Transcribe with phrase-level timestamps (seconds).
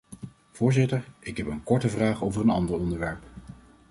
[0.51, 3.23] Voorzitter, ik heb een korte vraag over een ander onderwerp.